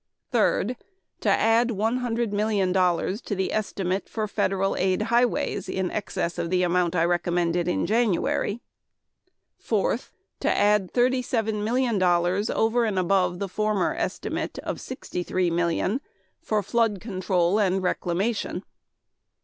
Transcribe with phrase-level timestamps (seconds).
[0.31, 0.77] Third,
[1.19, 6.39] to add one hundred million dollars to the estimate for federal aid highways in excess
[6.39, 8.61] of the amount I recommended in January.
[9.59, 15.21] Fourth, to add thirty seven million dollars over and above the former estimate of sixty
[15.21, 16.01] three million
[16.41, 18.63] for flood control and reclamation.